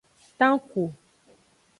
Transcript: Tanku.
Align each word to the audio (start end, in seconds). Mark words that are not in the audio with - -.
Tanku. 0.39 0.83